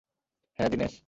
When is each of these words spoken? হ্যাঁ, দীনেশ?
হ্যাঁ, 0.59 0.69
দীনেশ? 0.69 0.93